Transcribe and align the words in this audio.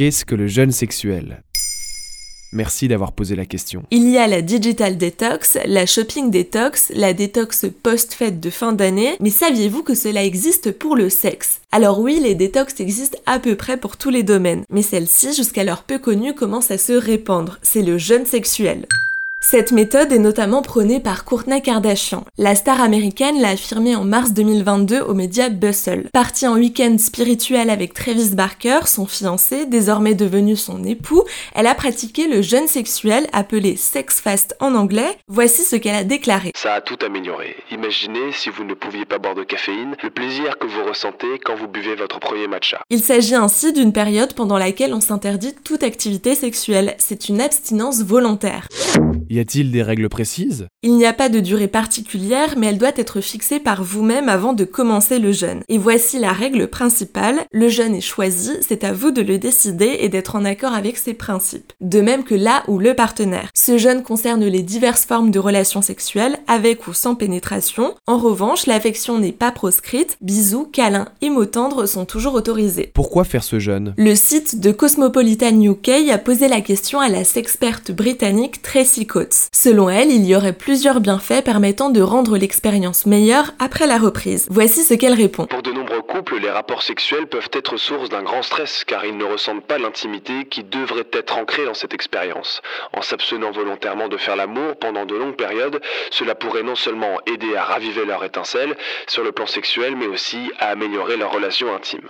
Qu'est-ce 0.00 0.24
que 0.24 0.34
le 0.34 0.46
jeûne 0.46 0.72
sexuel 0.72 1.42
Merci 2.54 2.88
d'avoir 2.88 3.12
posé 3.12 3.36
la 3.36 3.44
question. 3.44 3.82
Il 3.90 4.08
y 4.08 4.16
a 4.16 4.26
la 4.28 4.40
digital 4.40 4.96
detox, 4.96 5.58
la 5.66 5.84
shopping 5.84 6.30
detox, 6.30 6.90
la 6.94 7.12
détox 7.12 7.66
post-fête 7.82 8.40
de 8.40 8.48
fin 8.48 8.72
d'année, 8.72 9.16
mais 9.20 9.28
saviez-vous 9.28 9.82
que 9.82 9.94
cela 9.94 10.24
existe 10.24 10.72
pour 10.72 10.96
le 10.96 11.10
sexe? 11.10 11.60
Alors 11.70 12.00
oui, 12.00 12.18
les 12.18 12.34
détox 12.34 12.80
existent 12.80 13.18
à 13.26 13.38
peu 13.38 13.56
près 13.56 13.76
pour 13.76 13.98
tous 13.98 14.08
les 14.08 14.22
domaines, 14.22 14.64
mais 14.70 14.80
celle-ci, 14.80 15.34
jusqu'alors 15.34 15.82
peu 15.82 15.98
connue, 15.98 16.34
commence 16.34 16.70
à 16.70 16.78
se 16.78 16.94
répandre. 16.94 17.58
C'est 17.60 17.82
le 17.82 17.98
jeûne 17.98 18.24
sexuel. 18.24 18.86
Cette 19.42 19.72
méthode 19.72 20.12
est 20.12 20.18
notamment 20.18 20.60
prônée 20.60 21.00
par 21.00 21.24
Kourtney 21.24 21.62
Kardashian. 21.62 22.24
La 22.36 22.54
star 22.54 22.82
américaine 22.82 23.40
l'a 23.40 23.48
affirmé 23.48 23.96
en 23.96 24.04
mars 24.04 24.32
2022 24.34 25.00
aux 25.00 25.14
médias 25.14 25.48
Bustle. 25.48 26.10
Partie 26.12 26.46
en 26.46 26.56
week-end 26.56 26.96
spirituel 26.98 27.70
avec 27.70 27.94
Travis 27.94 28.34
Barker, 28.34 28.80
son 28.86 29.06
fiancé, 29.06 29.64
désormais 29.64 30.14
devenu 30.14 30.56
son 30.56 30.84
époux, 30.84 31.24
elle 31.54 31.66
a 31.66 31.74
pratiqué 31.74 32.28
le 32.28 32.42
jeûne 32.42 32.68
sexuel 32.68 33.26
appelé 33.32 33.76
sex 33.76 34.20
fast 34.20 34.54
en 34.60 34.74
anglais. 34.74 35.16
Voici 35.26 35.62
ce 35.62 35.74
qu'elle 35.76 35.96
a 35.96 36.04
déclaré. 36.04 36.52
Ça 36.54 36.74
a 36.74 36.80
tout 36.82 36.98
amélioré. 37.04 37.56
Imaginez 37.72 38.32
si 38.32 38.50
vous 38.50 38.64
ne 38.64 38.74
pouviez 38.74 39.06
pas 39.06 39.18
boire 39.18 39.34
de 39.34 39.42
caféine, 39.42 39.96
le 40.02 40.10
plaisir 40.10 40.58
que 40.58 40.66
vous 40.66 40.84
ressentez 40.86 41.38
quand 41.42 41.56
vous 41.56 41.66
buvez 41.66 41.94
votre 41.94 42.20
premier 42.20 42.46
matcha. 42.46 42.82
Il 42.90 43.00
s'agit 43.02 43.34
ainsi 43.34 43.72
d'une 43.72 43.94
période 43.94 44.34
pendant 44.34 44.58
laquelle 44.58 44.92
on 44.92 45.00
s'interdit 45.00 45.54
toute 45.64 45.82
activité 45.82 46.34
sexuelle. 46.34 46.94
C'est 46.98 47.30
une 47.30 47.40
abstinence 47.40 48.02
volontaire. 48.02 48.68
Y 49.32 49.38
a-t-il 49.38 49.70
des 49.70 49.84
règles 49.84 50.08
précises? 50.08 50.66
Il 50.82 50.96
n'y 50.96 51.06
a 51.06 51.12
pas 51.12 51.28
de 51.28 51.38
durée 51.38 51.68
particulière, 51.68 52.54
mais 52.56 52.66
elle 52.66 52.78
doit 52.78 52.90
être 52.96 53.20
fixée 53.20 53.60
par 53.60 53.84
vous-même 53.84 54.28
avant 54.28 54.54
de 54.54 54.64
commencer 54.64 55.20
le 55.20 55.30
jeûne. 55.30 55.62
Et 55.68 55.78
voici 55.78 56.18
la 56.18 56.32
règle 56.32 56.66
principale, 56.66 57.42
le 57.52 57.68
jeûne 57.68 57.94
est 57.94 58.00
choisi, 58.00 58.50
c'est 58.60 58.82
à 58.82 58.92
vous 58.92 59.12
de 59.12 59.22
le 59.22 59.38
décider 59.38 59.98
et 60.00 60.08
d'être 60.08 60.34
en 60.34 60.44
accord 60.44 60.72
avec 60.72 60.96
ses 60.96 61.14
principes. 61.14 61.72
De 61.80 62.00
même 62.00 62.24
que 62.24 62.34
là 62.34 62.64
ou 62.66 62.80
le 62.80 62.94
partenaire. 62.94 63.50
Ce 63.54 63.78
jeûne 63.78 64.02
concerne 64.02 64.44
les 64.44 64.62
diverses 64.64 65.04
formes 65.04 65.30
de 65.30 65.38
relations 65.38 65.80
sexuelles, 65.80 66.40
avec 66.48 66.88
ou 66.88 66.92
sans 66.92 67.14
pénétration. 67.14 67.94
En 68.08 68.18
revanche, 68.18 68.66
l'affection 68.66 69.20
n'est 69.20 69.30
pas 69.30 69.52
proscrite, 69.52 70.16
bisous, 70.20 70.64
câlins 70.64 71.06
et 71.20 71.30
mots 71.30 71.46
tendres 71.46 71.86
sont 71.86 72.04
toujours 72.04 72.34
autorisés. 72.34 72.90
Pourquoi 72.94 73.22
faire 73.22 73.44
ce 73.44 73.60
jeûne? 73.60 73.94
Le 73.96 74.16
site 74.16 74.58
de 74.58 74.72
Cosmopolitan 74.72 75.62
UK 75.62 76.10
a 76.10 76.18
posé 76.18 76.48
la 76.48 76.62
question 76.62 76.98
à 76.98 77.08
la 77.08 77.22
sexperte 77.22 77.92
britannique 77.92 78.60
Tracy 78.62 79.06
Selon 79.52 79.88
elle, 79.88 80.10
il 80.10 80.24
y 80.26 80.34
aurait 80.34 80.52
plusieurs 80.52 81.00
bienfaits 81.00 81.42
permettant 81.44 81.90
de 81.90 82.00
rendre 82.00 82.36
l'expérience 82.36 83.06
meilleure 83.06 83.52
après 83.58 83.86
la 83.86 83.98
reprise. 83.98 84.46
Voici 84.50 84.82
ce 84.82 84.94
qu'elle 84.94 85.14
répond. 85.14 85.46
Pour 85.46 85.62
de 85.62 85.72
nombreux 85.72 86.02
couples, 86.02 86.38
les 86.38 86.50
rapports 86.50 86.82
sexuels 86.82 87.26
peuvent 87.26 87.50
être 87.52 87.76
source 87.76 88.08
d'un 88.08 88.22
grand 88.22 88.42
stress 88.42 88.84
car 88.84 89.04
ils 89.04 89.16
ne 89.16 89.24
ressentent 89.24 89.64
pas 89.64 89.78
l'intimité 89.78 90.44
qui 90.44 90.64
devrait 90.64 91.06
être 91.12 91.38
ancrée 91.38 91.64
dans 91.64 91.74
cette 91.74 91.94
expérience. 91.94 92.62
En 92.92 93.02
s'abstenant 93.02 93.50
volontairement 93.50 94.08
de 94.08 94.16
faire 94.16 94.36
l'amour 94.36 94.76
pendant 94.76 95.06
de 95.06 95.14
longues 95.14 95.36
périodes, 95.36 95.80
cela 96.10 96.34
pourrait 96.34 96.62
non 96.62 96.76
seulement 96.76 97.18
aider 97.26 97.56
à 97.56 97.64
raviver 97.64 98.04
leur 98.04 98.24
étincelle 98.24 98.76
sur 99.06 99.24
le 99.24 99.32
plan 99.32 99.46
sexuel, 99.46 99.96
mais 99.96 100.06
aussi 100.06 100.50
à 100.58 100.68
améliorer 100.68 101.16
leur 101.16 101.32
relation 101.32 101.74
intime. 101.74 102.08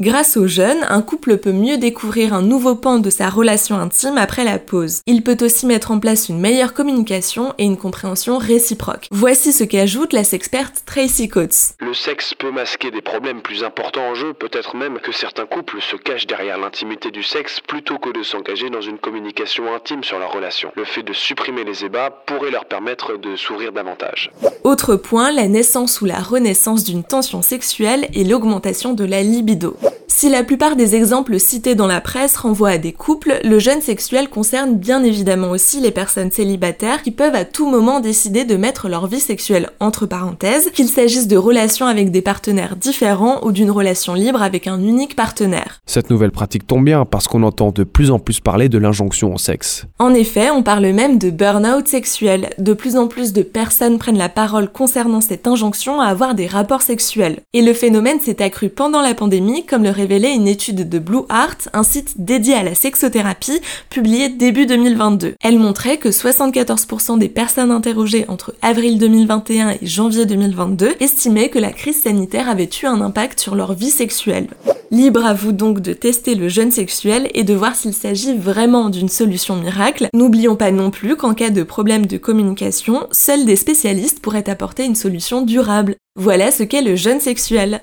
Grâce 0.00 0.36
au 0.36 0.46
jeûne, 0.46 0.86
un 0.88 1.02
couple 1.02 1.38
peut 1.38 1.50
mieux 1.50 1.76
découvrir 1.76 2.32
un 2.32 2.40
nouveau 2.40 2.76
pan 2.76 3.00
de 3.00 3.10
sa 3.10 3.28
relation 3.28 3.74
intime 3.74 4.16
après 4.16 4.44
la 4.44 4.60
pause. 4.60 5.00
Il 5.06 5.24
peut 5.24 5.36
aussi 5.40 5.66
mettre 5.66 5.90
en 5.90 5.98
place 5.98 6.28
une 6.28 6.38
meilleure 6.38 6.72
communication 6.72 7.52
et 7.58 7.64
une 7.64 7.76
compréhension 7.76 8.38
réciproque. 8.38 9.08
Voici 9.10 9.52
ce 9.52 9.64
qu'ajoute 9.64 10.12
la 10.12 10.22
sexperte 10.22 10.84
Tracy 10.86 11.28
Coates. 11.28 11.74
Le 11.80 11.94
sexe 11.94 12.32
peut 12.34 12.52
masquer 12.52 12.92
des 12.92 13.02
problèmes 13.02 13.42
plus 13.42 13.64
importants 13.64 14.08
en 14.08 14.14
jeu, 14.14 14.34
peut-être 14.34 14.76
même 14.76 15.00
que 15.00 15.10
certains 15.10 15.46
couples 15.46 15.80
se 15.80 15.96
cachent 15.96 16.28
derrière 16.28 16.58
l'intimité 16.58 17.10
du 17.10 17.24
sexe 17.24 17.58
plutôt 17.58 17.98
que 17.98 18.16
de 18.16 18.22
s'engager 18.22 18.70
dans 18.70 18.80
une 18.80 18.98
communication 18.98 19.74
intime 19.74 20.04
sur 20.04 20.20
leur 20.20 20.32
relation. 20.32 20.70
Le 20.76 20.84
fait 20.84 21.02
de 21.02 21.12
supprimer 21.12 21.64
les 21.64 21.84
ébats 21.84 22.10
pourrait 22.24 22.52
leur 22.52 22.66
permettre 22.66 23.16
de 23.16 23.34
s'ouvrir 23.34 23.72
davantage. 23.72 24.30
Autre 24.62 24.94
point, 24.94 25.32
la 25.32 25.48
naissance 25.48 26.00
ou 26.00 26.04
la 26.04 26.20
renaissance 26.20 26.84
d'une 26.84 27.02
tension 27.02 27.42
sexuelle 27.42 28.08
et 28.14 28.22
l'augmentation 28.22 28.94
de 28.94 29.04
la 29.04 29.24
libido. 29.24 29.76
whoop, 29.88 29.97
Si 30.10 30.30
la 30.30 30.42
plupart 30.42 30.74
des 30.74 30.96
exemples 30.96 31.38
cités 31.38 31.74
dans 31.74 31.86
la 31.86 32.00
presse 32.00 32.36
renvoient 32.36 32.70
à 32.70 32.78
des 32.78 32.92
couples, 32.92 33.38
le 33.44 33.58
jeûne 33.58 33.82
sexuel 33.82 34.28
concerne 34.28 34.74
bien 34.74 35.04
évidemment 35.04 35.50
aussi 35.50 35.80
les 35.80 35.90
personnes 35.90 36.32
célibataires 36.32 37.02
qui 37.02 37.10
peuvent 37.10 37.34
à 37.34 37.44
tout 37.44 37.68
moment 37.68 38.00
décider 38.00 38.44
de 38.44 38.56
mettre 38.56 38.88
leur 38.88 39.06
vie 39.06 39.20
sexuelle 39.20 39.70
entre 39.80 40.06
parenthèses, 40.06 40.70
qu'il 40.72 40.88
s'agisse 40.88 41.28
de 41.28 41.36
relations 41.36 41.86
avec 41.86 42.10
des 42.10 42.22
partenaires 42.22 42.74
différents 42.74 43.44
ou 43.44 43.52
d'une 43.52 43.70
relation 43.70 44.14
libre 44.14 44.42
avec 44.42 44.66
un 44.66 44.80
unique 44.80 45.14
partenaire. 45.14 45.78
Cette 45.86 46.10
nouvelle 46.10 46.32
pratique 46.32 46.66
tombe 46.66 46.84
bien 46.84 47.04
parce 47.04 47.28
qu'on 47.28 47.42
entend 47.42 47.70
de 47.70 47.84
plus 47.84 48.10
en 48.10 48.18
plus 48.18 48.40
parler 48.40 48.68
de 48.68 48.78
l'injonction 48.78 49.34
au 49.34 49.38
sexe. 49.38 49.84
En 49.98 50.14
effet, 50.14 50.50
on 50.50 50.62
parle 50.62 50.86
même 50.86 51.18
de 51.18 51.30
burn-out 51.30 51.86
sexuel. 51.86 52.50
De 52.58 52.72
plus 52.72 52.96
en 52.96 53.08
plus 53.08 53.32
de 53.34 53.42
personnes 53.42 53.98
prennent 53.98 54.18
la 54.18 54.30
parole 54.30 54.72
concernant 54.72 55.20
cette 55.20 55.46
injonction 55.46 56.00
à 56.00 56.06
avoir 56.06 56.34
des 56.34 56.46
rapports 56.46 56.82
sexuels. 56.82 57.40
Et 57.52 57.62
le 57.62 57.74
phénomène 57.74 58.20
s'est 58.20 58.42
accru 58.42 58.70
pendant 58.70 59.02
la 59.02 59.14
pandémie, 59.14 59.66
comme 59.66 59.84
le 59.84 59.97
révélait 59.98 60.34
une 60.34 60.48
étude 60.48 60.88
de 60.88 60.98
Blue 60.98 61.26
Heart, 61.28 61.68
un 61.72 61.82
site 61.82 62.14
dédié 62.16 62.54
à 62.54 62.62
la 62.62 62.74
sexothérapie, 62.74 63.60
publiée 63.90 64.28
début 64.28 64.64
2022. 64.64 65.34
Elle 65.42 65.58
montrait 65.58 65.98
que 65.98 66.08
74% 66.08 67.18
des 67.18 67.28
personnes 67.28 67.70
interrogées 67.70 68.24
entre 68.28 68.54
avril 68.62 68.98
2021 68.98 69.70
et 69.70 69.86
janvier 69.86 70.24
2022 70.24 70.94
estimaient 71.00 71.50
que 71.50 71.58
la 71.58 71.72
crise 71.72 72.02
sanitaire 72.02 72.48
avait 72.48 72.70
eu 72.82 72.86
un 72.86 73.00
impact 73.00 73.40
sur 73.40 73.54
leur 73.54 73.74
vie 73.74 73.90
sexuelle. 73.90 74.48
Libre 74.90 75.26
à 75.26 75.34
vous 75.34 75.52
donc 75.52 75.80
de 75.80 75.92
tester 75.92 76.34
le 76.34 76.48
jeûne 76.48 76.70
sexuel 76.70 77.28
et 77.34 77.44
de 77.44 77.52
voir 77.52 77.76
s'il 77.76 77.92
s'agit 77.92 78.34
vraiment 78.34 78.88
d'une 78.88 79.10
solution 79.10 79.56
miracle. 79.56 80.08
N'oublions 80.14 80.56
pas 80.56 80.70
non 80.70 80.90
plus 80.90 81.16
qu'en 81.16 81.34
cas 81.34 81.50
de 81.50 81.62
problème 81.62 82.06
de 82.06 82.16
communication, 82.16 83.06
seuls 83.10 83.44
des 83.44 83.56
spécialistes 83.56 84.20
pourraient 84.20 84.48
apporter 84.48 84.84
une 84.84 84.94
solution 84.94 85.42
durable. 85.42 85.96
Voilà 86.16 86.50
ce 86.50 86.62
qu'est 86.62 86.82
le 86.82 86.96
jeûne 86.96 87.20
sexuel. 87.20 87.82